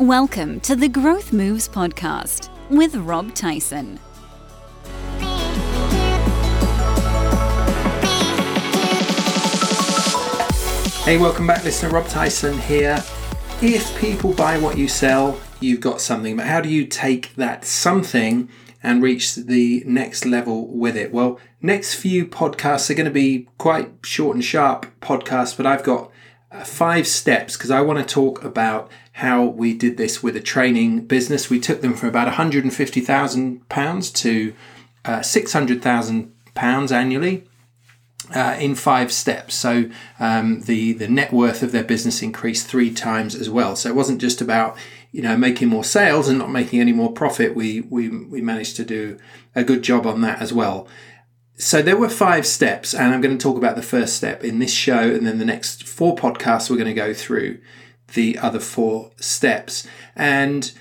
Welcome 0.00 0.60
to 0.60 0.74
the 0.74 0.88
Growth 0.88 1.30
Moves 1.30 1.68
podcast 1.68 2.48
with 2.70 2.96
Rob 2.96 3.34
Tyson. 3.34 4.00
Hey, 11.04 11.18
welcome 11.18 11.46
back, 11.46 11.64
listener. 11.64 11.90
Rob 11.90 12.06
Tyson 12.06 12.58
here. 12.60 13.04
If 13.60 13.94
people 14.00 14.32
buy 14.32 14.56
what 14.56 14.78
you 14.78 14.88
sell, 14.88 15.38
you've 15.60 15.82
got 15.82 16.00
something. 16.00 16.34
But 16.34 16.46
how 16.46 16.62
do 16.62 16.70
you 16.70 16.86
take 16.86 17.34
that 17.34 17.66
something 17.66 18.48
and 18.82 19.02
reach 19.02 19.34
the 19.34 19.82
next 19.86 20.24
level 20.24 20.66
with 20.68 20.96
it? 20.96 21.12
Well, 21.12 21.38
next 21.60 21.96
few 21.96 22.24
podcasts 22.24 22.88
are 22.88 22.94
going 22.94 23.04
to 23.04 23.10
be 23.10 23.48
quite 23.58 23.90
short 24.02 24.34
and 24.34 24.42
sharp 24.42 24.86
podcasts, 25.02 25.54
but 25.54 25.66
I've 25.66 25.84
got 25.84 26.10
five 26.64 27.06
steps 27.06 27.56
because 27.56 27.70
I 27.70 27.80
want 27.80 27.98
to 27.98 28.14
talk 28.14 28.44
about 28.44 28.90
how 29.12 29.44
we 29.44 29.74
did 29.74 29.96
this 29.96 30.22
with 30.22 30.36
a 30.36 30.40
training 30.40 31.06
business. 31.06 31.50
We 31.50 31.60
took 31.60 31.80
them 31.80 31.94
from 31.94 32.08
about 32.08 32.32
£150,000 32.32 34.14
to 34.14 34.54
uh, 35.04 35.18
£600,000 35.20 36.92
annually. 36.92 37.46
Uh, 38.32 38.56
in 38.60 38.76
five 38.76 39.10
steps. 39.10 39.56
So 39.56 39.90
um, 40.20 40.60
the 40.60 40.92
the 40.92 41.08
net 41.08 41.32
worth 41.32 41.64
of 41.64 41.72
their 41.72 41.82
business 41.82 42.22
increased 42.22 42.68
three 42.68 42.92
times 42.92 43.34
as 43.34 43.50
well. 43.50 43.74
So 43.74 43.88
it 43.88 43.96
wasn't 43.96 44.20
just 44.20 44.40
about 44.40 44.76
you 45.10 45.20
know 45.20 45.36
making 45.36 45.66
more 45.66 45.82
sales 45.82 46.28
and 46.28 46.38
not 46.38 46.48
making 46.48 46.78
any 46.78 46.92
more 46.92 47.10
profit. 47.10 47.56
We 47.56 47.80
we 47.80 48.08
we 48.08 48.40
managed 48.40 48.76
to 48.76 48.84
do 48.84 49.18
a 49.56 49.64
good 49.64 49.82
job 49.82 50.06
on 50.06 50.20
that 50.20 50.40
as 50.40 50.52
well. 50.52 50.86
So 51.60 51.82
there 51.82 51.96
were 51.96 52.08
five 52.08 52.46
steps, 52.46 52.94
and 52.94 53.12
I'm 53.12 53.20
going 53.20 53.36
to 53.36 53.42
talk 53.42 53.58
about 53.58 53.76
the 53.76 53.82
first 53.82 54.16
step 54.16 54.42
in 54.42 54.60
this 54.60 54.72
show, 54.72 55.14
and 55.14 55.26
then 55.26 55.38
the 55.38 55.44
next 55.44 55.86
four 55.86 56.16
podcasts 56.16 56.70
we're 56.70 56.76
going 56.76 56.88
to 56.88 56.94
go 56.94 57.12
through 57.12 57.58
the 58.14 58.38
other 58.38 58.58
four 58.58 59.10
steps. 59.16 59.86
And 60.16 60.72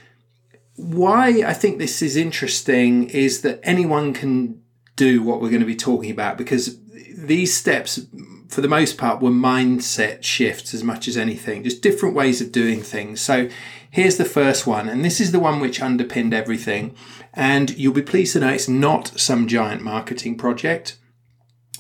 why 0.78 1.44
I 1.46 1.54
think 1.54 1.78
this 1.78 2.02
is 2.02 2.16
interesting 2.16 3.10
is 3.10 3.42
that 3.42 3.60
anyone 3.62 4.14
can 4.14 4.62
do 4.96 5.22
what 5.22 5.42
we're 5.42 5.50
going 5.50 5.60
to 5.60 5.66
be 5.66 5.76
talking 5.76 6.12
about 6.12 6.38
because 6.38 6.80
these 7.14 7.56
steps 7.56 8.00
for 8.48 8.62
the 8.62 8.68
most 8.68 8.98
part 8.98 9.22
were 9.22 9.30
mindset 9.30 10.24
shifts 10.24 10.74
as 10.74 10.84
much 10.84 11.08
as 11.08 11.16
anything 11.16 11.64
just 11.64 11.82
different 11.82 12.16
ways 12.16 12.42
of 12.42 12.52
doing 12.52 12.82
things 12.82 13.22
so 13.22 13.48
here's 13.92 14.18
the 14.18 14.26
first 14.26 14.68
one 14.68 14.88
and 14.88 15.04
this 15.04 15.20
is 15.20 15.32
the 15.32 15.40
one 15.40 15.60
which 15.60 15.82
underpinned 15.82 16.34
everything 16.34 16.96
and 17.34 17.72
you'll 17.78 17.94
be 17.94 18.02
pleased 18.02 18.34
to 18.34 18.40
know 18.40 18.50
it's 18.50 18.70
not 18.70 19.08
some 19.20 19.48
giant 19.48 19.82
marketing 19.82 20.38
project 20.38 20.98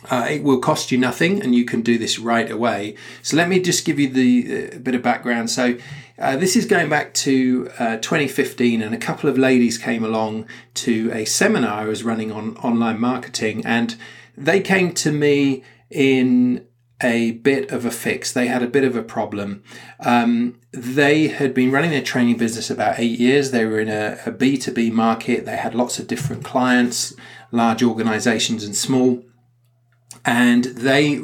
uh, 0.09 0.27
it 0.29 0.43
will 0.43 0.59
cost 0.59 0.91
you 0.91 0.97
nothing 0.97 1.41
and 1.41 1.53
you 1.53 1.65
can 1.65 1.81
do 1.81 1.97
this 1.97 2.19
right 2.19 2.49
away. 2.49 2.95
So 3.21 3.35
let 3.35 3.49
me 3.49 3.59
just 3.59 3.85
give 3.85 3.99
you 3.99 4.09
the 4.09 4.71
uh, 4.75 4.79
bit 4.79 4.95
of 4.95 5.01
background. 5.01 5.49
So 5.49 5.77
uh, 6.17 6.37
this 6.37 6.55
is 6.55 6.65
going 6.65 6.89
back 6.89 7.13
to 7.15 7.69
uh, 7.79 7.97
2015 7.97 8.81
and 8.81 8.95
a 8.95 8.97
couple 8.97 9.29
of 9.29 9.37
ladies 9.37 9.77
came 9.77 10.03
along 10.03 10.47
to 10.75 11.11
a 11.13 11.25
seminar 11.25 11.81
I 11.81 11.85
was 11.85 12.03
running 12.03 12.31
on 12.31 12.55
online 12.57 12.99
marketing 12.99 13.65
and 13.65 13.95
they 14.37 14.61
came 14.61 14.93
to 14.93 15.11
me 15.11 15.63
in 15.89 16.65
a 17.01 17.31
bit 17.31 17.71
of 17.71 17.85
a 17.85 17.91
fix. 17.91 18.31
They 18.33 18.47
had 18.47 18.61
a 18.61 18.67
bit 18.67 18.83
of 18.83 18.95
a 18.95 19.03
problem. 19.03 19.63
Um, 20.01 20.59
they 20.71 21.27
had 21.27 21.53
been 21.53 21.71
running 21.71 21.91
their 21.91 22.01
training 22.01 22.37
business 22.37 22.69
about 22.69 22.99
eight 22.99 23.19
years. 23.19 23.51
They 23.51 23.65
were 23.65 23.79
in 23.79 23.89
a 23.89 24.19
a 24.25 24.31
B2B 24.31 24.91
market. 24.91 25.45
They 25.45 25.57
had 25.57 25.73
lots 25.73 25.97
of 25.99 26.07
different 26.07 26.43
clients, 26.43 27.13
large 27.51 27.81
organizations 27.81 28.63
and 28.63 28.75
small 28.75 29.23
and 30.25 30.65
they 30.65 31.15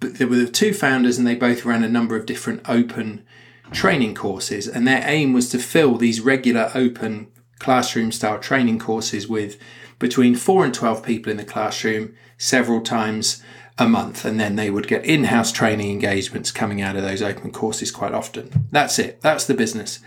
there 0.00 0.26
were 0.26 0.36
the 0.36 0.50
two 0.50 0.74
founders 0.74 1.16
and 1.18 1.26
they 1.26 1.34
both 1.34 1.64
ran 1.64 1.84
a 1.84 1.88
number 1.88 2.16
of 2.16 2.26
different 2.26 2.60
open 2.68 3.24
training 3.72 4.14
courses 4.14 4.66
and 4.66 4.86
their 4.86 5.02
aim 5.06 5.32
was 5.32 5.48
to 5.48 5.58
fill 5.58 5.96
these 5.96 6.20
regular 6.20 6.70
open 6.74 7.28
classroom 7.58 8.10
style 8.10 8.38
training 8.38 8.78
courses 8.78 9.28
with 9.28 9.56
between 9.98 10.34
4 10.34 10.64
and 10.64 10.74
12 10.74 11.04
people 11.04 11.30
in 11.30 11.36
the 11.36 11.44
classroom 11.44 12.14
several 12.36 12.80
times 12.80 13.42
a 13.78 13.88
month 13.88 14.24
and 14.24 14.38
then 14.38 14.56
they 14.56 14.70
would 14.70 14.86
get 14.86 15.04
in-house 15.04 15.50
training 15.50 15.90
engagements 15.90 16.50
coming 16.50 16.82
out 16.82 16.96
of 16.96 17.02
those 17.02 17.22
open 17.22 17.50
courses 17.50 17.90
quite 17.90 18.12
often 18.12 18.66
that's 18.70 18.98
it 18.98 19.20
that's 19.22 19.46
the 19.46 19.54
business 19.54 20.00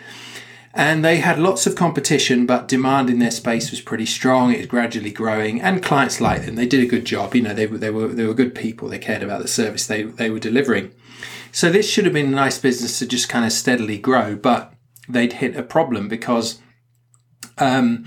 and 0.78 1.06
they 1.06 1.18
had 1.18 1.40
lots 1.40 1.66
of 1.66 1.76
competition, 1.78 2.46
but 2.46 2.68
demand 2.68 3.10
in 3.10 3.20
their 3.20 3.32
space 3.32 3.72
was 3.72 3.80
pretty 3.80 4.06
strong. 4.06 4.52
It 4.52 4.58
was 4.58 4.68
gradually 4.68 5.10
growing, 5.10 5.62
and 5.62 5.82
clients 5.82 6.20
liked 6.20 6.46
them. 6.46 6.56
They 6.56 6.68
did 6.68 6.84
a 6.84 6.86
good 6.86 7.06
job. 7.06 7.34
You 7.34 7.44
know, 7.44 7.54
they, 7.54 7.66
they 7.66 7.90
were 7.90 8.10
they 8.10 8.26
were 8.26 8.34
good 8.34 8.54
people. 8.54 8.90
They 8.90 9.00
cared 9.00 9.24
about 9.24 9.42
the 9.42 9.48
service 9.48 9.88
they 9.88 10.04
they 10.04 10.30
were 10.30 10.40
delivering. 10.40 10.92
So 11.54 11.72
this 11.72 11.90
should 11.90 12.04
have 12.04 12.14
been 12.14 12.28
a 12.28 12.36
nice 12.36 12.60
business 12.60 13.00
to 13.00 13.08
just 13.08 13.30
kind 13.30 13.46
of 13.46 13.54
steadily 13.54 13.98
grow, 13.98 14.36
but 14.36 14.74
they'd 15.08 15.32
hit 15.32 15.56
a 15.56 15.64
problem 15.64 16.10
because, 16.10 16.60
um, 17.58 18.06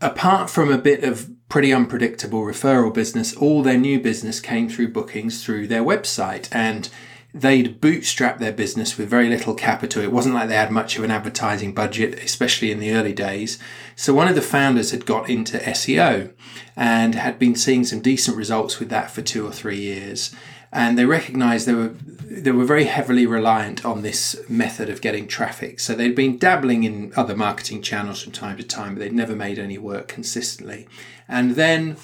apart 0.00 0.48
from 0.48 0.72
a 0.72 0.78
bit 0.78 1.04
of 1.04 1.30
pretty 1.48 1.72
unpredictable 1.72 2.42
referral 2.42 2.92
business, 2.92 3.34
all 3.36 3.62
their 3.62 3.78
new 3.78 4.00
business 4.00 4.40
came 4.40 4.68
through 4.68 4.88
bookings 4.88 5.44
through 5.44 5.66
their 5.68 5.82
website 5.82 6.48
and 6.52 6.88
they'd 7.32 7.80
bootstrap 7.82 8.38
their 8.38 8.52
business 8.52 8.96
with 8.96 9.10
very 9.10 9.28
little 9.28 9.54
capital. 9.54 10.02
It 10.02 10.10
wasn't 10.10 10.34
like 10.34 10.48
they 10.48 10.56
had 10.56 10.70
much 10.70 10.96
of 10.96 11.04
an 11.04 11.10
advertising 11.10 11.74
budget, 11.74 12.18
especially 12.24 12.72
in 12.72 12.80
the 12.80 12.92
early 12.92 13.12
days. 13.12 13.58
So 13.94 14.14
one 14.14 14.26
of 14.26 14.34
the 14.34 14.42
founders 14.42 14.90
had 14.90 15.04
got 15.04 15.28
into 15.28 15.58
SEO 15.58 16.32
and 16.74 17.14
had 17.14 17.38
been 17.38 17.54
seeing 17.54 17.84
some 17.84 18.00
decent 18.00 18.36
results 18.36 18.80
with 18.80 18.88
that 18.88 19.10
for 19.10 19.20
two 19.20 19.46
or 19.46 19.52
three 19.52 19.78
years. 19.78 20.34
And 20.72 20.98
they 20.98 21.04
recognized 21.04 21.66
they 21.66 21.74
were 21.74 21.94
they 22.28 22.50
were 22.50 22.64
very 22.64 22.84
heavily 22.84 23.24
reliant 23.24 23.84
on 23.84 24.02
this 24.02 24.36
method 24.48 24.90
of 24.90 25.00
getting 25.00 25.26
traffic. 25.26 25.78
So 25.80 25.94
they'd 25.94 26.14
been 26.14 26.38
dabbling 26.38 26.84
in 26.84 27.12
other 27.16 27.36
marketing 27.36 27.82
channels 27.82 28.22
from 28.22 28.32
time 28.32 28.56
to 28.56 28.64
time, 28.64 28.94
but 28.94 29.00
they'd 29.00 29.12
never 29.12 29.36
made 29.36 29.58
any 29.58 29.78
work 29.78 30.08
consistently. 30.08 30.88
And 31.28 31.52
then 31.52 31.96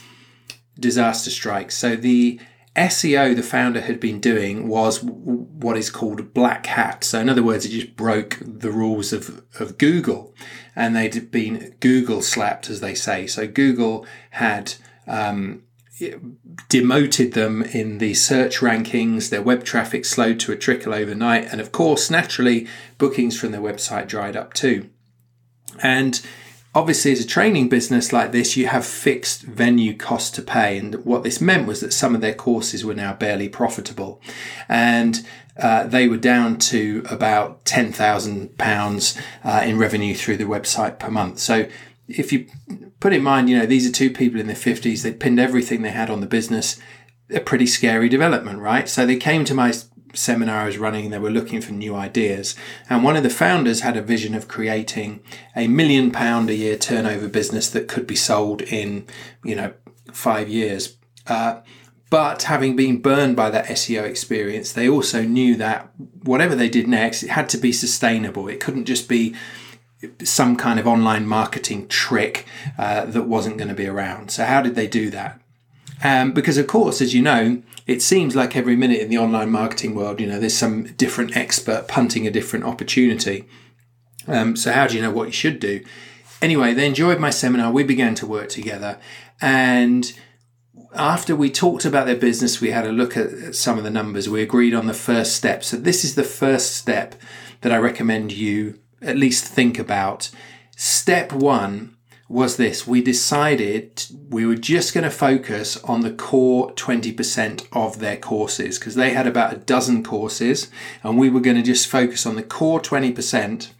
disaster 0.78 1.30
strikes. 1.30 1.76
So 1.76 1.96
the 1.96 2.40
SEO 2.76 3.36
the 3.36 3.42
founder 3.42 3.82
had 3.82 4.00
been 4.00 4.18
doing 4.18 4.66
was 4.66 5.02
what 5.02 5.76
is 5.76 5.90
called 5.90 6.32
black 6.32 6.66
hat. 6.66 7.04
So, 7.04 7.20
in 7.20 7.28
other 7.28 7.42
words, 7.42 7.66
it 7.66 7.70
just 7.70 7.96
broke 7.96 8.38
the 8.40 8.70
rules 8.70 9.12
of, 9.12 9.44
of 9.60 9.76
Google 9.76 10.34
and 10.74 10.96
they'd 10.96 11.30
been 11.30 11.76
Google 11.80 12.22
slapped, 12.22 12.70
as 12.70 12.80
they 12.80 12.94
say. 12.94 13.26
So, 13.26 13.46
Google 13.46 14.06
had 14.30 14.74
um, 15.06 15.64
demoted 16.68 17.32
them 17.32 17.62
in 17.62 17.98
the 17.98 18.14
search 18.14 18.58
rankings, 18.58 19.30
their 19.30 19.42
web 19.42 19.64
traffic 19.64 20.04
slowed 20.04 20.40
to 20.40 20.52
a 20.52 20.56
trickle 20.56 20.94
overnight, 20.94 21.46
and 21.52 21.60
of 21.60 21.72
course, 21.72 22.10
naturally, 22.10 22.66
bookings 22.98 23.38
from 23.38 23.52
their 23.52 23.60
website 23.60 24.08
dried 24.08 24.36
up 24.36 24.54
too. 24.54 24.88
And 25.82 26.20
obviously 26.74 27.12
as 27.12 27.20
a 27.20 27.26
training 27.26 27.68
business 27.68 28.12
like 28.12 28.32
this 28.32 28.56
you 28.56 28.66
have 28.66 28.86
fixed 28.86 29.42
venue 29.42 29.94
costs 29.94 30.30
to 30.30 30.42
pay 30.42 30.78
and 30.78 30.94
what 31.04 31.22
this 31.22 31.40
meant 31.40 31.66
was 31.66 31.80
that 31.80 31.92
some 31.92 32.14
of 32.14 32.20
their 32.20 32.34
courses 32.34 32.84
were 32.84 32.94
now 32.94 33.12
barely 33.12 33.48
profitable 33.48 34.20
and 34.68 35.26
uh, 35.58 35.84
they 35.84 36.08
were 36.08 36.16
down 36.16 36.56
to 36.56 37.04
about 37.10 37.62
£10,000 37.66 39.20
uh, 39.44 39.62
in 39.64 39.78
revenue 39.78 40.14
through 40.14 40.38
the 40.38 40.44
website 40.44 40.98
per 40.98 41.10
month. 41.10 41.38
So 41.38 41.68
if 42.18 42.32
you 42.32 42.46
put 43.00 43.12
in 43.12 43.22
mind, 43.22 43.48
you 43.48 43.58
know, 43.58 43.66
these 43.66 43.88
are 43.88 43.92
two 43.92 44.10
people 44.10 44.40
in 44.40 44.46
their 44.46 44.56
50s, 44.56 45.02
they 45.02 45.12
pinned 45.12 45.40
everything 45.40 45.82
they 45.82 45.90
had 45.90 46.10
on 46.10 46.20
the 46.20 46.26
business, 46.26 46.78
a 47.30 47.40
pretty 47.40 47.66
scary 47.66 48.08
development, 48.08 48.58
right? 48.58 48.88
So 48.88 49.06
they 49.06 49.16
came 49.16 49.44
to 49.46 49.54
my 49.54 49.72
seminar 50.14 50.60
I 50.60 50.66
was 50.66 50.78
running, 50.78 51.10
they 51.10 51.18
were 51.18 51.30
looking 51.30 51.60
for 51.60 51.72
new 51.72 51.94
ideas. 51.94 52.54
And 52.88 53.02
one 53.02 53.16
of 53.16 53.22
the 53.22 53.30
founders 53.30 53.80
had 53.80 53.96
a 53.96 54.02
vision 54.02 54.34
of 54.34 54.48
creating 54.48 55.20
a 55.56 55.68
million 55.68 56.10
pound 56.10 56.50
a 56.50 56.54
year 56.54 56.76
turnover 56.76 57.28
business 57.28 57.70
that 57.70 57.88
could 57.88 58.06
be 58.06 58.16
sold 58.16 58.62
in, 58.62 59.06
you 59.44 59.54
know, 59.54 59.72
five 60.12 60.48
years. 60.48 60.96
Uh, 61.26 61.60
but 62.10 62.42
having 62.42 62.76
been 62.76 63.00
burned 63.00 63.36
by 63.36 63.48
that 63.48 63.66
SEO 63.66 64.04
experience, 64.04 64.72
they 64.72 64.86
also 64.86 65.22
knew 65.22 65.56
that 65.56 65.90
whatever 66.24 66.54
they 66.54 66.68
did 66.68 66.86
next, 66.86 67.22
it 67.22 67.30
had 67.30 67.48
to 67.48 67.56
be 67.56 67.72
sustainable. 67.72 68.48
It 68.48 68.60
couldn't 68.60 68.84
just 68.84 69.08
be 69.08 69.34
some 70.24 70.56
kind 70.56 70.78
of 70.80 70.86
online 70.86 71.26
marketing 71.26 71.88
trick 71.88 72.46
uh, 72.78 73.04
that 73.06 73.22
wasn't 73.22 73.58
going 73.58 73.68
to 73.68 73.74
be 73.74 73.86
around. 73.86 74.30
So, 74.30 74.44
how 74.44 74.62
did 74.62 74.74
they 74.74 74.86
do 74.86 75.10
that? 75.10 75.40
Um, 76.04 76.32
because, 76.32 76.58
of 76.58 76.66
course, 76.66 77.00
as 77.00 77.14
you 77.14 77.22
know, 77.22 77.62
it 77.86 78.02
seems 78.02 78.34
like 78.34 78.56
every 78.56 78.76
minute 78.76 79.00
in 79.00 79.08
the 79.08 79.18
online 79.18 79.50
marketing 79.50 79.94
world, 79.94 80.20
you 80.20 80.26
know, 80.26 80.40
there's 80.40 80.56
some 80.56 80.84
different 80.94 81.36
expert 81.36 81.86
punting 81.88 82.26
a 82.26 82.30
different 82.30 82.64
opportunity. 82.64 83.44
Um, 84.26 84.56
so, 84.56 84.72
how 84.72 84.86
do 84.86 84.96
you 84.96 85.02
know 85.02 85.12
what 85.12 85.26
you 85.26 85.32
should 85.32 85.60
do? 85.60 85.84
Anyway, 86.40 86.74
they 86.74 86.86
enjoyed 86.86 87.20
my 87.20 87.30
seminar. 87.30 87.70
We 87.70 87.84
began 87.84 88.14
to 88.16 88.26
work 88.26 88.48
together. 88.48 88.98
And 89.40 90.12
after 90.94 91.36
we 91.36 91.50
talked 91.50 91.84
about 91.84 92.06
their 92.06 92.16
business, 92.16 92.60
we 92.60 92.70
had 92.70 92.86
a 92.86 92.92
look 92.92 93.16
at 93.16 93.54
some 93.54 93.78
of 93.78 93.84
the 93.84 93.90
numbers. 93.90 94.28
We 94.28 94.42
agreed 94.42 94.74
on 94.74 94.86
the 94.86 94.94
first 94.94 95.36
step. 95.36 95.62
So, 95.62 95.76
this 95.76 96.04
is 96.04 96.16
the 96.16 96.24
first 96.24 96.72
step 96.72 97.14
that 97.60 97.72
I 97.72 97.76
recommend 97.76 98.32
you 98.32 98.81
at 99.02 99.16
least 99.16 99.44
think 99.44 99.78
about. 99.78 100.30
Step 100.76 101.32
one 101.32 101.96
was 102.32 102.56
this 102.56 102.86
we 102.86 103.02
decided 103.02 104.06
we 104.30 104.46
were 104.46 104.56
just 104.56 104.94
going 104.94 105.04
to 105.04 105.10
focus 105.10 105.76
on 105.84 106.00
the 106.00 106.10
core 106.10 106.72
20% 106.72 107.66
of 107.72 107.98
their 107.98 108.16
courses 108.16 108.78
because 108.78 108.94
they 108.94 109.10
had 109.10 109.26
about 109.26 109.52
a 109.52 109.58
dozen 109.58 110.02
courses 110.02 110.70
and 111.02 111.18
we 111.18 111.28
were 111.28 111.40
going 111.40 111.58
to 111.58 111.62
just 111.62 111.86
focus 111.86 112.24
on 112.24 112.34
the 112.34 112.42
core 112.42 112.80
20% 112.80 113.70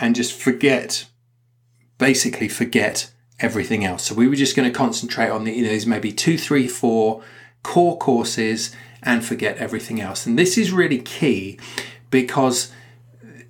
and 0.00 0.16
just 0.16 0.32
forget, 0.32 1.06
basically 1.98 2.48
forget 2.48 3.12
everything 3.38 3.84
else. 3.84 4.02
So 4.04 4.14
we 4.16 4.26
were 4.26 4.34
just 4.34 4.56
going 4.56 4.70
to 4.70 4.76
concentrate 4.76 5.30
on 5.30 5.44
the, 5.44 5.52
you 5.52 5.62
know, 5.62 5.70
these 5.70 5.86
maybe 5.86 6.10
two, 6.10 6.36
three, 6.36 6.66
four 6.66 7.22
core 7.62 7.96
courses 7.96 8.74
and 9.04 9.24
forget 9.24 9.56
everything 9.58 10.00
else. 10.00 10.26
And 10.26 10.36
this 10.38 10.58
is 10.58 10.72
really 10.72 10.98
key 10.98 11.60
because 12.10 12.72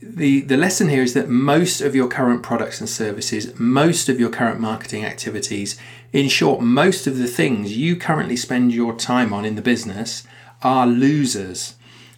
the, 0.03 0.41
the 0.41 0.57
lesson 0.57 0.89
here 0.89 1.03
is 1.03 1.15
that 1.15 1.29
most 1.29 1.81
of 1.81 1.95
your 1.95 2.09
current 2.09 2.43
products 2.43 2.81
and 2.81 2.89
services, 2.89 3.59
most 3.59 4.09
of 4.09 4.19
your 4.19 4.31
current 4.31 4.59
marketing 4.59 5.05
activities, 5.05 5.79
in 6.13 6.29
short, 6.29 6.61
most 6.61 7.07
of 7.07 7.19
the 7.19 7.27
things 7.27 7.77
you 7.77 7.97
currently 7.97 8.37
spend 8.37 8.73
your 8.73 8.97
time 8.97 9.33
on 9.33 9.45
in 9.45 9.57
the 9.57 9.63
business 9.63 10.25
are 10.63 10.87
losers. 10.87 11.75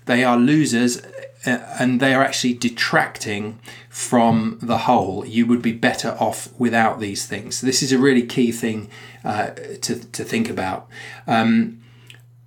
They 0.07 0.23
are 0.23 0.37
losers 0.37 1.03
uh, 1.45 1.77
and 1.81 1.99
they 1.99 2.15
are 2.15 2.23
actually 2.23 2.55
detracting 2.55 3.59
from 3.89 4.59
the 4.63 4.79
whole. 4.79 5.27
You 5.27 5.47
would 5.47 5.63
be 5.63 5.73
better 5.73 6.17
off 6.21 6.53
without 6.59 7.01
these 7.01 7.27
things. 7.27 7.61
This 7.61 7.83
is 7.83 7.91
a 7.91 7.99
really 7.99 8.25
key 8.25 8.53
thing 8.53 8.91
uh, 9.25 9.51
to, 9.81 9.99
to 10.13 10.25
think 10.25 10.49
about. 10.49 10.89
Um, 11.27 11.82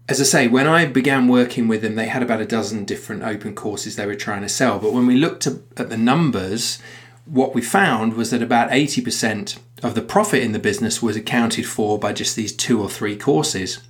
as 0.08 0.22
I 0.22 0.24
say, 0.24 0.48
when 0.48 0.68
I 0.68 0.86
began 0.86 1.28
working 1.28 1.68
with 1.68 1.82
them, 1.82 1.96
they 1.96 2.08
had 2.08 2.22
about 2.22 2.42
a 2.42 2.46
dozen 2.46 2.86
different 2.86 3.24
open 3.24 3.56
courses 3.56 3.96
they 3.96 4.06
were 4.06 4.16
trying 4.16 4.44
to 4.44 4.50
sell. 4.50 4.78
But 4.78 4.94
when 4.94 5.08
we 5.08 5.18
looked 5.18 5.48
at 5.48 5.90
the 5.90 5.98
numbers, 5.98 6.80
what 7.26 7.56
we 7.56 7.62
found 7.62 8.14
was 8.14 8.30
that 8.30 8.44
about 8.44 8.70
80% 8.70 9.58
of 9.82 9.96
the 9.96 10.04
profit 10.04 10.44
in 10.44 10.52
the 10.52 10.60
business 10.60 11.02
was 11.02 11.16
accounted 11.16 11.66
for 11.66 11.98
by 11.98 12.14
just 12.14 12.36
these 12.36 12.56
two 12.56 12.82
or 12.82 12.90
three 12.90 13.16
courses. 13.16 13.82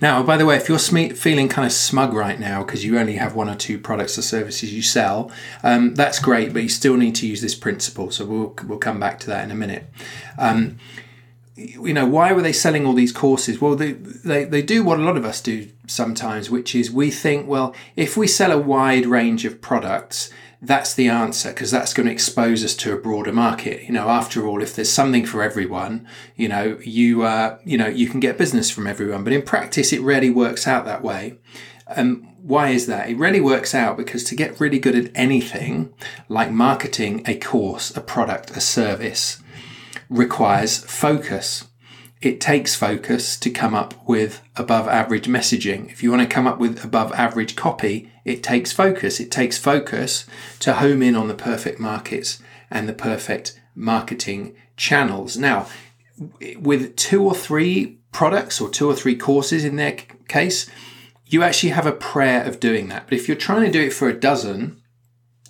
Now, 0.00 0.22
by 0.22 0.36
the 0.36 0.46
way, 0.46 0.56
if 0.56 0.68
you're 0.68 0.78
feeling 0.78 1.48
kind 1.48 1.66
of 1.66 1.72
smug 1.72 2.12
right 2.12 2.38
now 2.38 2.62
because 2.62 2.84
you 2.84 2.98
only 2.98 3.16
have 3.16 3.34
one 3.34 3.48
or 3.48 3.54
two 3.54 3.78
products 3.78 4.16
or 4.16 4.22
services 4.22 4.72
you 4.72 4.82
sell, 4.82 5.30
um, 5.62 5.94
that's 5.94 6.18
great, 6.18 6.52
but 6.52 6.62
you 6.62 6.68
still 6.68 6.96
need 6.96 7.14
to 7.16 7.26
use 7.26 7.40
this 7.40 7.54
principle. 7.54 8.10
So 8.10 8.24
we'll, 8.24 8.54
we'll 8.66 8.78
come 8.78 9.00
back 9.00 9.18
to 9.20 9.26
that 9.28 9.44
in 9.44 9.50
a 9.50 9.54
minute. 9.54 9.86
Um, 10.38 10.78
you 11.56 11.94
know 11.94 12.06
why 12.06 12.32
were 12.32 12.42
they 12.42 12.52
selling 12.52 12.86
all 12.86 12.92
these 12.92 13.12
courses? 13.12 13.60
Well 13.60 13.74
they, 13.76 13.92
they 13.92 14.44
they 14.44 14.62
do 14.62 14.84
what 14.84 15.00
a 15.00 15.02
lot 15.02 15.16
of 15.16 15.24
us 15.24 15.40
do 15.40 15.68
sometimes 15.86 16.50
which 16.50 16.74
is 16.74 16.90
we 16.90 17.10
think 17.10 17.48
well 17.48 17.74
if 17.96 18.16
we 18.16 18.26
sell 18.26 18.52
a 18.52 18.58
wide 18.58 19.06
range 19.06 19.44
of 19.44 19.60
products 19.60 20.30
that's 20.62 20.94
the 20.94 21.08
answer 21.08 21.50
because 21.50 21.70
that's 21.70 21.94
going 21.94 22.06
to 22.06 22.12
expose 22.12 22.64
us 22.64 22.74
to 22.74 22.92
a 22.92 22.98
broader 22.98 23.32
market. 23.32 23.82
You 23.84 23.92
know 23.92 24.08
after 24.08 24.46
all 24.46 24.62
if 24.62 24.74
there's 24.74 24.90
something 24.90 25.24
for 25.24 25.42
everyone 25.42 26.06
you 26.34 26.48
know 26.48 26.78
you 26.82 27.22
uh, 27.22 27.58
you 27.64 27.78
know 27.78 27.88
you 27.88 28.08
can 28.08 28.20
get 28.20 28.38
business 28.38 28.70
from 28.70 28.86
everyone. 28.86 29.24
But 29.24 29.32
in 29.32 29.42
practice 29.42 29.92
it 29.92 30.02
rarely 30.02 30.30
works 30.30 30.66
out 30.66 30.84
that 30.84 31.02
way. 31.02 31.38
Um, 31.88 32.34
why 32.42 32.70
is 32.70 32.86
that? 32.86 33.08
It 33.08 33.16
really 33.16 33.40
works 33.40 33.74
out 33.74 33.96
because 33.96 34.24
to 34.24 34.36
get 34.36 34.60
really 34.60 34.78
good 34.78 34.94
at 34.94 35.10
anything, 35.14 35.92
like 36.28 36.50
marketing 36.50 37.22
a 37.26 37.36
course, 37.36 37.96
a 37.96 38.00
product, 38.00 38.50
a 38.56 38.60
service, 38.60 39.42
requires 40.08 40.78
focus. 40.78 41.64
It 42.22 42.40
takes 42.40 42.74
focus 42.74 43.36
to 43.38 43.50
come 43.50 43.74
up 43.74 43.94
with 44.08 44.42
above 44.56 44.88
average 44.88 45.26
messaging. 45.26 45.90
If 45.90 46.02
you 46.02 46.10
want 46.10 46.22
to 46.22 46.34
come 46.34 46.46
up 46.46 46.58
with 46.58 46.82
above 46.82 47.12
average 47.12 47.56
copy, 47.56 48.10
it 48.24 48.42
takes 48.42 48.72
focus. 48.72 49.20
It 49.20 49.30
takes 49.30 49.58
focus 49.58 50.26
to 50.60 50.74
home 50.74 51.02
in 51.02 51.14
on 51.14 51.28
the 51.28 51.34
perfect 51.34 51.78
markets 51.78 52.42
and 52.70 52.88
the 52.88 52.94
perfect 52.94 53.60
marketing 53.74 54.56
channels. 54.76 55.36
Now, 55.36 55.68
with 56.58 56.96
two 56.96 57.22
or 57.22 57.34
three 57.34 57.98
products 58.12 58.60
or 58.60 58.70
two 58.70 58.88
or 58.88 58.94
three 58.94 59.16
courses 59.16 59.64
in 59.64 59.76
their 59.76 59.98
case, 60.28 60.68
you 61.26 61.42
actually 61.42 61.70
have 61.70 61.86
a 61.86 61.92
prayer 61.92 62.42
of 62.44 62.60
doing 62.60 62.88
that. 62.88 63.04
But 63.04 63.18
if 63.18 63.28
you're 63.28 63.36
trying 63.36 63.66
to 63.66 63.70
do 63.70 63.82
it 63.82 63.92
for 63.92 64.08
a 64.08 64.18
dozen, 64.18 64.80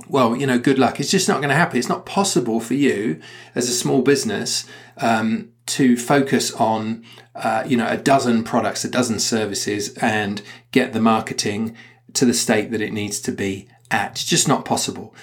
well, 0.09 0.37
you 0.37 0.47
know, 0.47 0.59
good 0.59 0.79
luck. 0.79 1.01
It's 1.01 1.11
just 1.11 1.29
not 1.29 1.39
going 1.39 1.49
to 1.49 1.55
happen. 1.55 1.79
It's 1.79 1.89
not 1.89 2.07
possible 2.07 2.61
for 2.61 2.75
you 2.75 3.21
as 3.55 3.69
a 3.69 3.73
small 3.73 4.03
business 4.03 4.67
um, 4.99 5.51
to 5.67 5.97
focus 5.97 6.53
on, 6.53 7.05
uh, 7.35 7.65
you 7.67 7.77
know, 7.77 7.89
a 7.89 7.97
dozen 7.97 8.45
products, 8.45 8.85
a 8.85 8.91
dozen 8.91 9.19
services, 9.19 9.97
and 9.99 10.43
get 10.71 10.93
the 10.93 11.01
marketing 11.01 11.77
to 12.15 12.25
the 12.25 12.35
state 12.35 12.71
that 12.71 12.81
it 12.81 12.93
needs 12.93 13.21
to 13.21 13.33
be 13.33 13.69
at. 13.91 14.13
It's 14.13 14.25
just 14.25 14.49
not 14.49 14.65
possible. 14.65 15.15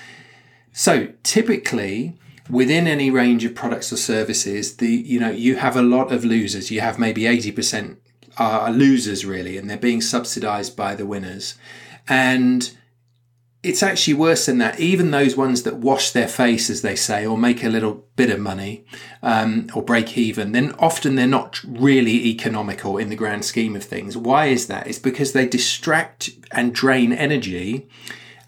So 0.73 1.09
typically, 1.23 2.17
within 2.49 2.87
any 2.87 3.09
range 3.09 3.45
of 3.45 3.55
products 3.55 3.93
or 3.93 3.97
services, 3.97 4.77
the 4.77 4.89
you 4.89 5.19
know 5.19 5.29
you 5.29 5.57
have 5.57 5.75
a 5.75 5.81
lot 5.81 6.11
of 6.11 6.25
losers. 6.25 6.71
You 6.71 6.81
have 6.81 6.99
maybe 6.99 7.25
eighty 7.25 7.51
percent 7.51 7.99
are 8.37 8.71
losers 8.71 9.25
really, 9.25 9.57
and 9.57 9.69
they're 9.69 9.77
being 9.77 10.01
subsidised 10.01 10.75
by 10.75 10.95
the 10.95 11.05
winners, 11.05 11.55
and 12.07 12.75
it's 13.63 13.81
actually 13.81 14.13
worse 14.13 14.45
than 14.45 14.57
that. 14.57 14.77
Even 14.79 15.11
those 15.11 15.37
ones 15.37 15.63
that 15.63 15.77
wash 15.77 16.11
their 16.11 16.27
face, 16.27 16.69
as 16.69 16.81
they 16.81 16.97
say, 16.97 17.25
or 17.25 17.37
make 17.37 17.63
a 17.63 17.69
little 17.69 18.05
bit 18.17 18.29
of 18.29 18.39
money 18.39 18.85
um, 19.21 19.69
or 19.73 19.81
break 19.81 20.17
even, 20.17 20.51
then 20.51 20.75
often 20.79 21.15
they're 21.15 21.25
not 21.25 21.61
really 21.65 22.27
economical 22.27 22.97
in 22.97 23.09
the 23.09 23.15
grand 23.15 23.45
scheme 23.45 23.75
of 23.75 23.83
things. 23.83 24.17
Why 24.17 24.47
is 24.47 24.67
that? 24.67 24.87
It's 24.87 24.99
because 24.99 25.31
they 25.31 25.47
distract 25.47 26.31
and 26.51 26.75
drain 26.75 27.13
energy 27.13 27.87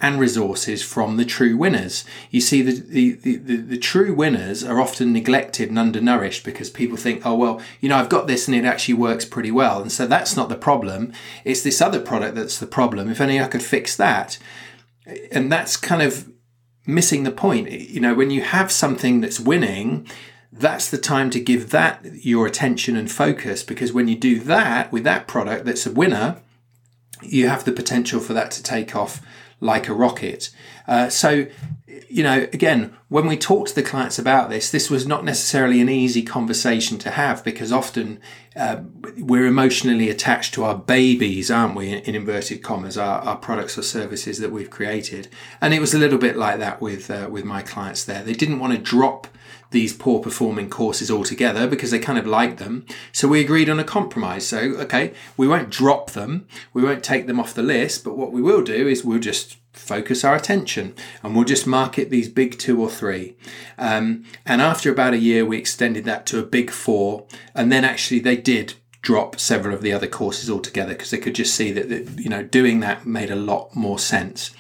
and 0.02 0.20
resources 0.20 0.84
from 0.84 1.16
the 1.16 1.24
true 1.24 1.56
winners. 1.56 2.04
You 2.30 2.42
see, 2.42 2.62
the, 2.62 2.74
the, 2.74 3.12
the, 3.14 3.36
the, 3.38 3.56
the 3.56 3.78
true 3.78 4.14
winners 4.14 4.66
are 4.66 4.82
often 4.82 5.14
neglected 5.14 5.70
and 5.70 5.80
undernourished 5.80 6.44
because 6.44 6.70
people 6.70 6.98
think, 6.98 7.26
oh, 7.26 7.36
well, 7.36 7.62
you 7.80 7.88
know, 7.88 7.96
I've 7.96 8.10
got 8.10 8.28
this 8.28 8.50
and 8.50 8.56
it 8.56 8.66
actually 8.66 8.96
works 8.96 9.24
pretty 9.24 9.52
well. 9.52 9.82
And 9.82 9.90
so 9.90 10.06
that's 10.06 10.36
not 10.36 10.50
the 10.50 10.58
problem. 10.58 11.14
It's 11.46 11.64
this 11.64 11.82
other 11.82 12.02
product 12.02 12.36
that's 12.36 12.60
the 12.60 12.68
problem. 12.68 13.10
If 13.10 13.22
only 13.22 13.40
I 13.40 13.48
could 13.48 13.64
fix 13.64 13.96
that 13.96 14.38
and 15.31 15.52
that's 15.52 15.78
kind 15.78 16.02
of 16.02 16.30
missing 16.86 17.24
the 17.24 17.31
point. 17.31 17.72
You 17.72 18.00
know, 18.00 18.13
when 18.13 18.31
you 18.31 18.42
have 18.42 18.72
something 18.72 19.22
that's 19.22 19.40
winning, 19.40 20.07
that's 20.52 20.90
the 20.90 20.98
time 20.98 21.30
to 21.31 21.40
give 21.40 21.72
that 21.72 22.25
your 22.25 22.46
attention 22.46 22.96
and 22.96 23.12
focus 23.12 23.63
because 23.63 23.92
when 23.92 24.07
you 24.07 24.16
do 24.16 24.40
that 24.40 24.92
with 24.92 25.04
that 25.04 25.28
product 25.28 25.66
that's 25.66 25.86
a 25.86 25.92
winner, 25.92 26.42
you 27.22 27.48
have 27.48 27.66
the 27.66 27.72
potential 27.72 28.19
for 28.19 28.34
that 28.34 28.52
to 28.52 28.63
take 28.63 28.96
off 28.96 29.22
like 29.60 29.88
a 29.88 29.94
rocket. 29.94 30.50
Uh, 30.88 31.10
so, 31.10 31.48
you 32.09 32.24
know, 32.24 32.47
again, 32.53 32.95
when 33.09 33.27
we 33.27 33.38
talk 33.38 33.68
to 33.68 33.75
the 33.75 33.83
clients 33.83 34.18
about 34.18 34.50
this, 34.50 34.71
this 34.71 34.89
was 34.89 35.06
not 35.06 35.24
necessarily 35.24 35.81
an 35.81 35.89
easy 35.89 36.24
conversation 36.24 36.97
to 37.00 37.12
have 37.12 37.44
because 37.44 37.71
often 37.71 38.19
uh, 38.56 38.81
we're 39.18 39.45
emotionally 39.45 40.09
attached 40.09 40.53
to 40.53 40.63
our 40.63 40.75
babies, 40.75 41.51
aren't 41.51 41.75
we, 41.75 41.89
in, 41.89 42.00
in 42.00 42.15
inverted 42.15 42.63
commas, 42.63 42.97
our, 42.97 43.19
our, 43.19 43.36
products 43.36 43.77
or 43.77 43.83
services 43.83 44.39
that 44.39 44.51
we've 44.51 44.69
created. 44.69 45.27
And 45.62 45.74
it 45.74 45.80
was 45.80 45.94
a 45.94 46.00
little 46.00 46.18
bit 46.18 46.36
like 46.38 46.59
that 46.59 46.81
with 46.81 47.12
uh, 47.12 47.27
with 47.30 47.45
my 47.45 47.61
clients 47.61 48.04
there. 48.04 48.23
They 48.23 48.33
didn't 48.33 48.59
want 48.59 48.73
to 48.73 48.80
drop 48.80 49.28
these 49.71 49.94
poor 49.94 50.21
performing 50.21 50.69
courses 50.69 51.11
altogether 51.11 51.68
because 51.68 51.92
they 51.92 51.99
kind 51.99 52.18
of 52.18 52.25
liked 52.25 52.59
them. 52.59 52.85
So 53.11 53.28
we 53.28 53.42
agreed 53.42 53.69
on 53.69 53.80
a 53.80 53.83
compromise. 53.83 54.47
So, 54.47 54.57
okay, 54.57 55.14
we 55.35 55.47
won't 55.47 55.69
drop 55.69 56.11
them, 56.11 56.47
we 56.73 56.83
won't 56.83 57.04
take 57.04 57.28
them 57.28 57.40
off 57.40 57.54
the 57.54 57.64
list, 57.64 58.04
but 58.04 58.18
what 58.18 58.31
we 58.31 58.42
will 58.42 58.64
do 58.64 58.87
is 58.87 59.04
we'll 59.04 59.19
just 59.19 59.57
focus 59.76 60.24
our 60.24 60.36
attention 60.36 60.94
and 61.22 61.36
we'll 61.36 61.46
just 61.46 61.68
market 61.68 62.10
these 62.10 62.30
big 62.30 62.58
two 62.58 62.82
or 62.82 62.90
three. 62.90 63.36
Um, 63.78 64.26
and 64.46 64.62
after 64.62 64.92
about 64.92 65.14
a 65.14 65.20
year, 65.20 65.46
we 65.46 65.58
extended 65.58 66.06
that 66.06 66.26
to 66.28 66.40
a 66.40 66.44
big 66.44 66.72
four. 66.72 67.26
And 67.54 67.72
then 67.72 67.84
actually, 67.84 68.20
they 68.20 68.38
did 68.38 68.76
drop 69.02 69.40
several 69.40 69.76
of 69.76 69.84
the 69.84 69.94
other 69.94 70.08
courses 70.08 70.50
altogether 70.50 70.94
because 70.94 71.12
they 71.12 71.20
could 71.20 71.36
just 71.36 71.54
see 71.54 71.72
that, 71.72 71.90
that, 71.90 72.20
you 72.20 72.30
know 72.30 72.42
doing 72.42 72.80
that 72.80 73.06
made 73.06 73.30
a 73.30 73.36
lot 73.36 73.76
more 73.76 74.00
sense. 74.00 74.52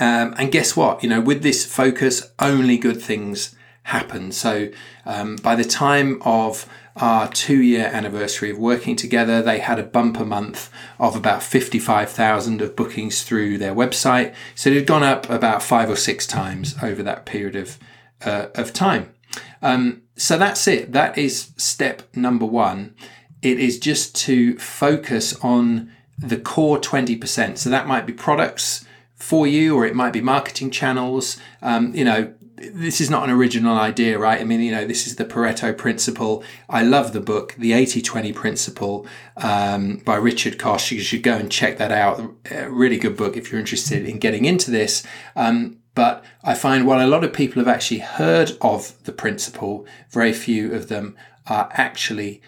Um, 0.00 0.34
and 0.36 0.50
guess 0.50 0.76
what? 0.76 1.04
You 1.04 1.08
know, 1.08 1.20
with 1.20 1.42
this 1.42 1.64
focus, 1.64 2.32
only 2.40 2.76
good 2.76 3.00
things 3.00 3.54
happen. 3.84 4.32
So 4.32 4.70
um, 5.06 5.36
by 5.36 5.54
the 5.54 5.64
time 5.64 6.20
of 6.22 6.68
our 6.96 7.28
two 7.28 7.60
year 7.60 7.90
anniversary 7.92 8.50
of 8.50 8.58
working 8.58 8.94
together, 8.96 9.42
they 9.42 9.58
had 9.58 9.78
a 9.78 9.84
bumper 9.84 10.24
month 10.24 10.70
of 10.98 11.16
about 11.16 11.42
55,000 11.42 12.60
of 12.62 12.76
bookings 12.76 13.22
through 13.22 13.58
their 13.58 13.74
website. 13.74 14.34
So 14.54 14.70
it 14.70 14.76
had 14.76 14.86
gone 14.86 15.02
up 15.02 15.28
about 15.28 15.62
five 15.62 15.90
or 15.90 15.96
six 15.96 16.26
times 16.26 16.76
over 16.82 17.02
that 17.02 17.26
period 17.26 17.56
of, 17.56 17.78
uh, 18.24 18.46
of 18.54 18.72
time. 18.72 19.12
Um, 19.60 20.02
so 20.16 20.38
that's 20.38 20.68
it. 20.68 20.92
That 20.92 21.18
is 21.18 21.50
step 21.56 22.02
number 22.14 22.46
one. 22.46 22.94
It 23.42 23.58
is 23.58 23.78
just 23.78 24.14
to 24.16 24.56
focus 24.58 25.34
on 25.40 25.90
the 26.16 26.38
core 26.38 26.78
20%. 26.78 27.58
So 27.58 27.70
that 27.70 27.88
might 27.88 28.06
be 28.06 28.12
products 28.12 28.84
for 29.16 29.46
you, 29.46 29.76
or 29.76 29.84
it 29.84 29.94
might 29.94 30.12
be 30.12 30.20
marketing 30.20 30.70
channels. 30.70 31.38
Um, 31.60 31.94
you 31.94 32.04
know, 32.04 32.34
this 32.56 33.00
is 33.00 33.10
not 33.10 33.24
an 33.24 33.30
original 33.30 33.76
idea, 33.76 34.18
right? 34.18 34.40
I 34.40 34.44
mean, 34.44 34.60
you 34.60 34.70
know, 34.70 34.86
this 34.86 35.06
is 35.06 35.16
the 35.16 35.24
Pareto 35.24 35.76
principle. 35.76 36.44
I 36.68 36.82
love 36.82 37.12
the 37.12 37.20
book, 37.20 37.54
The 37.58 37.72
80 37.72 38.02
20 38.02 38.32
Principle 38.32 39.06
um, 39.36 39.96
by 40.04 40.16
Richard 40.16 40.58
Koch. 40.58 40.90
You 40.90 41.00
should 41.00 41.22
go 41.22 41.36
and 41.36 41.50
check 41.50 41.78
that 41.78 41.90
out. 41.90 42.20
A 42.50 42.70
really 42.70 42.98
good 42.98 43.16
book 43.16 43.36
if 43.36 43.50
you're 43.50 43.60
interested 43.60 44.06
in 44.06 44.18
getting 44.18 44.44
into 44.44 44.70
this. 44.70 45.04
Um, 45.34 45.78
but 45.94 46.24
I 46.42 46.54
find 46.54 46.86
while 46.86 47.04
a 47.04 47.08
lot 47.08 47.24
of 47.24 47.32
people 47.32 47.60
have 47.60 47.72
actually 47.72 48.00
heard 48.00 48.52
of 48.60 49.02
the 49.04 49.12
principle, 49.12 49.86
very 50.10 50.32
few 50.32 50.72
of 50.72 50.88
them 50.88 51.16
are 51.46 51.68
actually 51.72 52.40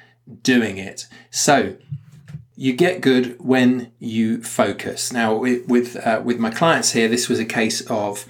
doing 0.42 0.78
it. 0.78 1.06
So, 1.30 1.76
you 2.58 2.72
get 2.72 3.02
good 3.02 3.38
when 3.38 3.92
you 3.98 4.42
focus. 4.42 5.12
Now, 5.12 5.36
with 5.36 5.68
with, 5.68 5.96
uh, 5.96 6.22
with 6.24 6.38
my 6.38 6.50
clients 6.50 6.92
here, 6.92 7.06
this 7.06 7.28
was 7.28 7.38
a 7.38 7.44
case 7.44 7.82
of 7.82 8.26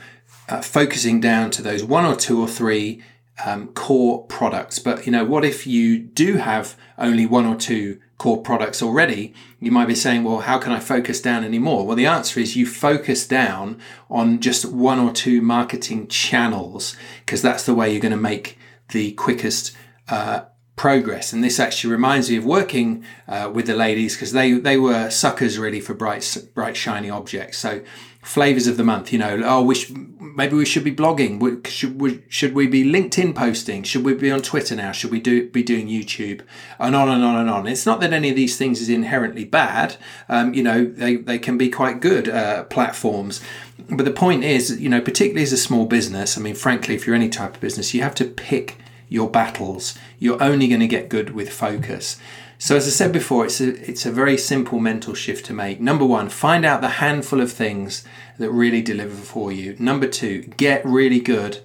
uh, 0.48 0.60
focusing 0.60 1.20
down 1.20 1.50
to 1.52 1.62
those 1.62 1.82
one 1.84 2.04
or 2.04 2.16
two 2.16 2.40
or 2.40 2.48
three 2.48 3.02
um, 3.44 3.68
core 3.68 4.24
products. 4.24 4.78
But 4.78 5.06
you 5.06 5.12
know, 5.12 5.24
what 5.24 5.44
if 5.44 5.66
you 5.66 5.98
do 5.98 6.36
have 6.36 6.76
only 6.98 7.26
one 7.26 7.46
or 7.46 7.56
two 7.56 8.00
core 8.18 8.40
products 8.40 8.82
already? 8.82 9.34
You 9.60 9.70
might 9.70 9.88
be 9.88 9.94
saying, 9.94 10.24
well, 10.24 10.40
how 10.40 10.58
can 10.58 10.72
I 10.72 10.80
focus 10.80 11.20
down 11.20 11.44
anymore? 11.44 11.86
Well, 11.86 11.96
the 11.96 12.06
answer 12.06 12.40
is 12.40 12.56
you 12.56 12.66
focus 12.66 13.26
down 13.26 13.80
on 14.08 14.40
just 14.40 14.64
one 14.64 14.98
or 14.98 15.12
two 15.12 15.42
marketing 15.42 16.08
channels 16.08 16.96
because 17.24 17.42
that's 17.42 17.66
the 17.66 17.74
way 17.74 17.90
you're 17.90 18.00
going 18.00 18.10
to 18.12 18.16
make 18.16 18.58
the 18.90 19.12
quickest 19.12 19.76
uh, 20.08 20.44
progress. 20.76 21.32
And 21.32 21.42
this 21.42 21.58
actually 21.58 21.90
reminds 21.92 22.30
me 22.30 22.36
of 22.36 22.44
working 22.44 23.04
uh, 23.26 23.50
with 23.52 23.66
the 23.66 23.74
ladies 23.74 24.14
because 24.14 24.32
they 24.32 24.52
they 24.52 24.76
were 24.76 25.10
suckers 25.10 25.58
really 25.58 25.80
for 25.80 25.94
bright 25.94 26.36
bright 26.54 26.76
shiny 26.76 27.10
objects. 27.10 27.58
So 27.58 27.82
flavors 28.26 28.66
of 28.66 28.76
the 28.76 28.82
month, 28.82 29.12
you 29.12 29.18
know, 29.18 29.40
oh, 29.44 29.62
we 29.62 29.76
maybe 30.20 30.56
we 30.56 30.66
should 30.66 30.82
be 30.82 30.94
blogging. 30.94 31.64
Should 31.66 32.00
we, 32.00 32.22
should 32.28 32.54
we 32.54 32.66
be 32.66 32.84
LinkedIn 32.84 33.34
posting? 33.36 33.84
Should 33.84 34.04
we 34.04 34.14
be 34.14 34.32
on 34.32 34.42
Twitter 34.42 34.74
now? 34.74 34.90
Should 34.90 35.12
we 35.12 35.20
do 35.20 35.48
be 35.48 35.62
doing 35.62 35.86
YouTube? 35.86 36.42
And 36.78 36.96
on 36.96 37.08
and 37.08 37.24
on 37.24 37.36
and 37.36 37.48
on. 37.48 37.68
It's 37.68 37.86
not 37.86 38.00
that 38.00 38.12
any 38.12 38.30
of 38.30 38.36
these 38.36 38.58
things 38.58 38.80
is 38.80 38.88
inherently 38.88 39.44
bad. 39.44 39.96
Um, 40.28 40.52
you 40.54 40.62
know, 40.62 40.84
they, 40.84 41.16
they 41.16 41.38
can 41.38 41.56
be 41.56 41.70
quite 41.70 42.00
good 42.00 42.28
uh, 42.28 42.64
platforms. 42.64 43.40
But 43.88 44.04
the 44.04 44.10
point 44.10 44.42
is, 44.42 44.80
you 44.80 44.88
know, 44.88 45.00
particularly 45.00 45.44
as 45.44 45.52
a 45.52 45.56
small 45.56 45.86
business, 45.86 46.36
I 46.36 46.40
mean, 46.40 46.56
frankly, 46.56 46.96
if 46.96 47.06
you're 47.06 47.16
any 47.16 47.28
type 47.28 47.54
of 47.54 47.60
business, 47.60 47.94
you 47.94 48.02
have 48.02 48.14
to 48.16 48.24
pick 48.24 48.76
your 49.08 49.30
battles. 49.30 49.96
You're 50.18 50.42
only 50.42 50.68
going 50.68 50.80
to 50.80 50.86
get 50.86 51.08
good 51.08 51.30
with 51.30 51.52
focus. 51.52 52.18
So 52.58 52.76
as 52.76 52.86
I 52.86 52.90
said 52.90 53.12
before, 53.12 53.44
it's 53.44 53.60
a, 53.60 53.68
it's 53.88 54.06
a 54.06 54.12
very 54.12 54.38
simple 54.38 54.80
mental 54.80 55.14
shift 55.14 55.44
to 55.46 55.52
make. 55.52 55.80
Number 55.80 56.04
one, 56.04 56.28
find 56.28 56.64
out 56.64 56.80
the 56.80 56.88
handful 56.88 57.40
of 57.40 57.52
things 57.52 58.04
that 58.38 58.50
really 58.50 58.82
deliver 58.82 59.14
for 59.14 59.52
you. 59.52 59.76
Number 59.78 60.08
two, 60.08 60.42
get 60.56 60.84
really 60.84 61.20
good 61.20 61.58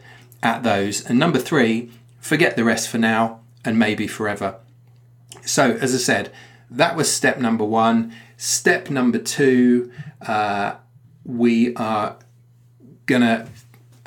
at 0.43 0.63
those. 0.63 1.05
And 1.05 1.17
number 1.17 1.39
three, 1.39 1.91
forget 2.19 2.55
the 2.55 2.63
rest 2.63 2.89
for 2.89 2.97
now 2.97 3.39
and 3.63 3.79
maybe 3.79 4.07
forever. 4.07 4.55
So 5.45 5.71
as 5.71 5.95
I 5.95 5.97
said, 5.97 6.31
that 6.69 6.95
was 6.95 7.11
step 7.11 7.37
number 7.37 7.65
one. 7.65 8.13
Step 8.37 8.89
number 8.89 9.17
two, 9.17 9.91
uh, 10.25 10.75
we 11.23 11.75
are 11.75 12.17
gonna 13.05 13.47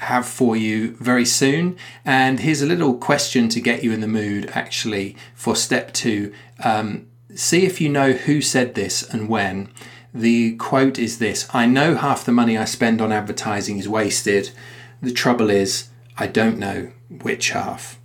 have 0.04 0.26
for 0.26 0.56
you 0.56 0.96
very 0.96 1.24
soon. 1.24 1.76
And 2.04 2.40
here's 2.40 2.62
a 2.62 2.66
little 2.66 2.94
question 2.94 3.48
to 3.50 3.60
get 3.60 3.82
you 3.84 3.92
in 3.92 4.00
the 4.00 4.08
mood 4.08 4.50
actually 4.54 5.16
for 5.34 5.54
step 5.56 5.92
two. 5.92 6.32
Um, 6.62 7.06
see 7.34 7.66
if 7.66 7.80
you 7.80 7.88
know 7.88 8.12
who 8.12 8.40
said 8.40 8.74
this 8.74 9.02
and 9.02 9.28
when. 9.28 9.68
The 10.12 10.54
quote 10.56 10.98
is 10.98 11.18
this 11.18 11.48
I 11.52 11.66
know 11.66 11.96
half 11.96 12.24
the 12.24 12.32
money 12.32 12.56
I 12.56 12.64
spend 12.64 13.00
on 13.00 13.12
advertising 13.12 13.78
is 13.78 13.88
wasted. 13.88 14.50
The 15.02 15.12
trouble 15.12 15.50
is, 15.50 15.88
I 16.16 16.28
don't 16.28 16.58
know 16.58 16.92
which 17.22 17.50
half. 17.50 17.98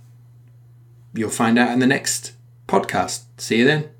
You'll 1.14 1.30
find 1.30 1.58
out 1.58 1.72
in 1.72 1.78
the 1.78 1.86
next 1.86 2.32
podcast. 2.66 3.24
See 3.38 3.58
you 3.58 3.64
then. 3.64 3.99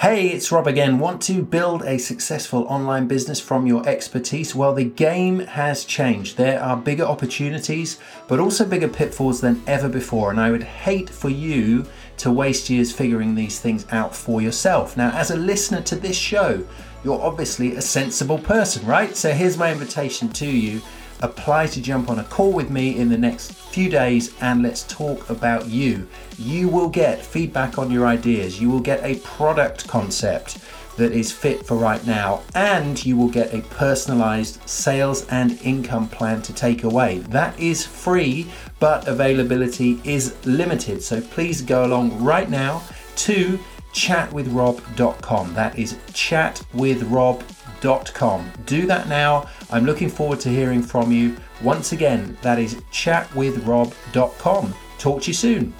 Hey, 0.00 0.28
it's 0.28 0.52
Rob 0.52 0.68
again. 0.68 1.00
Want 1.00 1.20
to 1.22 1.42
build 1.42 1.82
a 1.82 1.98
successful 1.98 2.62
online 2.68 3.08
business 3.08 3.40
from 3.40 3.66
your 3.66 3.84
expertise? 3.88 4.54
Well, 4.54 4.72
the 4.72 4.84
game 4.84 5.40
has 5.40 5.84
changed. 5.84 6.36
There 6.36 6.62
are 6.62 6.76
bigger 6.76 7.02
opportunities, 7.02 7.98
but 8.28 8.38
also 8.38 8.64
bigger 8.64 8.86
pitfalls 8.86 9.40
than 9.40 9.60
ever 9.66 9.88
before. 9.88 10.30
And 10.30 10.38
I 10.38 10.52
would 10.52 10.62
hate 10.62 11.10
for 11.10 11.30
you 11.30 11.84
to 12.18 12.30
waste 12.30 12.70
years 12.70 12.92
figuring 12.92 13.34
these 13.34 13.58
things 13.58 13.86
out 13.90 14.14
for 14.14 14.40
yourself. 14.40 14.96
Now, 14.96 15.10
as 15.10 15.32
a 15.32 15.36
listener 15.36 15.80
to 15.82 15.96
this 15.96 16.16
show, 16.16 16.64
you're 17.02 17.20
obviously 17.20 17.74
a 17.74 17.82
sensible 17.82 18.38
person, 18.38 18.86
right? 18.86 19.16
So 19.16 19.32
here's 19.32 19.58
my 19.58 19.72
invitation 19.72 20.28
to 20.28 20.46
you 20.46 20.80
apply 21.20 21.66
to 21.66 21.80
jump 21.80 22.10
on 22.10 22.18
a 22.18 22.24
call 22.24 22.52
with 22.52 22.70
me 22.70 22.96
in 22.98 23.08
the 23.08 23.18
next 23.18 23.52
few 23.52 23.88
days 23.88 24.34
and 24.40 24.62
let's 24.62 24.84
talk 24.84 25.28
about 25.30 25.66
you. 25.66 26.08
You 26.38 26.68
will 26.68 26.88
get 26.88 27.24
feedback 27.24 27.78
on 27.78 27.90
your 27.90 28.06
ideas, 28.06 28.60
you 28.60 28.70
will 28.70 28.80
get 28.80 29.02
a 29.04 29.18
product 29.20 29.86
concept 29.88 30.58
that 30.96 31.12
is 31.12 31.30
fit 31.30 31.64
for 31.64 31.76
right 31.76 32.04
now, 32.06 32.42
and 32.56 33.04
you 33.06 33.16
will 33.16 33.28
get 33.28 33.54
a 33.54 33.60
personalized 33.62 34.68
sales 34.68 35.24
and 35.28 35.60
income 35.62 36.08
plan 36.08 36.42
to 36.42 36.52
take 36.52 36.82
away. 36.82 37.18
That 37.28 37.58
is 37.58 37.86
free, 37.86 38.50
but 38.80 39.06
availability 39.06 40.00
is 40.02 40.34
limited. 40.44 41.02
So 41.02 41.20
please 41.20 41.62
go 41.62 41.84
along 41.84 42.22
right 42.22 42.50
now 42.50 42.82
to 43.16 43.60
chatwithrob.com. 43.92 45.54
That 45.54 45.78
is 45.78 45.94
chatwithrob.com 46.12 47.57
do 47.80 48.86
that 48.86 49.08
now. 49.08 49.48
I'm 49.70 49.84
looking 49.84 50.08
forward 50.08 50.40
to 50.40 50.48
hearing 50.48 50.82
from 50.82 51.12
you. 51.12 51.36
Once 51.62 51.92
again, 51.92 52.36
that 52.42 52.58
is 52.58 52.76
chatwithrob.com. 52.92 54.74
Talk 54.98 55.22
to 55.22 55.28
you 55.28 55.34
soon. 55.34 55.74